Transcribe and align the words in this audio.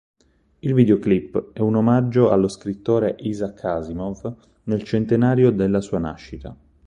Il 0.61 0.73
videoclip 0.73 1.51
è 1.53 1.59
un 1.59 1.75
omaggio 1.75 2.31
allo 2.31 2.47
scrittore 2.47 3.17
Isaac 3.19 3.63
Asimov 3.65 4.35
nel 4.63 4.81
centenario 4.81 5.51
della 5.51 5.79
sua 5.79 5.99
nascita. 5.99 6.57